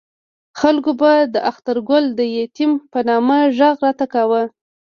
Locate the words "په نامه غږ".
2.91-3.77